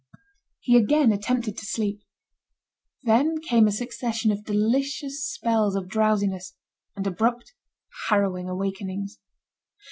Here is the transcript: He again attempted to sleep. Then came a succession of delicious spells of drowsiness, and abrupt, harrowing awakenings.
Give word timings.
He 0.61 0.75
again 0.77 1.11
attempted 1.11 1.59
to 1.59 1.65
sleep. 1.67 2.01
Then 3.03 3.39
came 3.39 3.67
a 3.67 3.71
succession 3.71 4.31
of 4.31 4.43
delicious 4.43 5.23
spells 5.23 5.75
of 5.75 5.87
drowsiness, 5.87 6.55
and 6.95 7.05
abrupt, 7.05 7.53
harrowing 8.09 8.49
awakenings. 8.49 9.19